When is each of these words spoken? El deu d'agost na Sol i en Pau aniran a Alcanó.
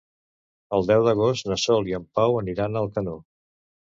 El 0.77 0.85
deu 0.91 1.03
d'agost 1.07 1.49
na 1.51 1.57
Sol 1.63 1.89
i 1.91 1.95
en 1.97 2.07
Pau 2.21 2.39
aniran 2.39 2.73
a 2.79 2.83
Alcanó. 2.87 3.15